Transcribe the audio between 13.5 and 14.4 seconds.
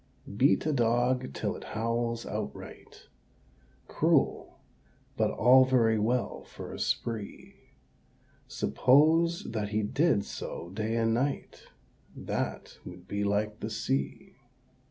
the Sea.